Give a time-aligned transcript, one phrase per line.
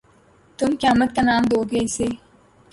[0.57, 2.07] تم قیامت کا نام دو گے اِسے